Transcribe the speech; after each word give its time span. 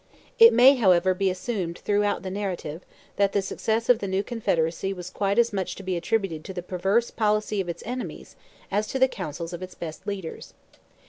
It 0.39 0.51
may, 0.51 0.77
however, 0.77 1.13
be 1.13 1.29
assumed 1.29 1.77
throughout 1.77 2.23
the 2.23 2.31
narrative, 2.31 2.81
that 3.17 3.33
the 3.33 3.41
success 3.43 3.87
of 3.87 3.99
the 3.99 4.07
new 4.07 4.23
Confederacy 4.23 4.93
was 4.93 5.11
quite 5.11 5.37
as 5.37 5.53
much 5.53 5.75
to 5.75 5.83
be 5.83 5.95
attributed 5.95 6.43
to 6.45 6.55
the 6.55 6.63
perverse 6.63 7.11
policy 7.11 7.61
of 7.61 7.69
its 7.69 7.83
enemies 7.85 8.35
as 8.71 8.87
to 8.87 8.97
the 8.97 9.07
counsels 9.07 9.53
of 9.53 9.61
its 9.61 9.75
best 9.75 10.07
leaders. 10.07 10.55